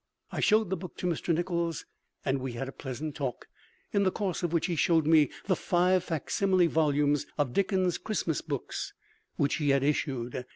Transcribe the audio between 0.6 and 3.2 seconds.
the book to Mr. Nichols, and we had a pleasant